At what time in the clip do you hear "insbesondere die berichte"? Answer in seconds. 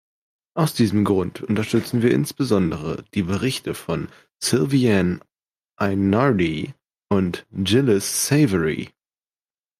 2.09-3.75